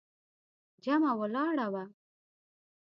جمعه 0.85 1.11
ولاړه 1.21 1.67
وه. 1.73 1.83